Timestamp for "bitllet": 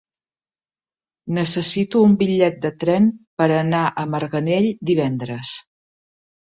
2.23-2.59